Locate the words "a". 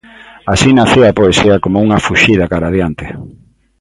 1.09-1.17, 2.69-2.71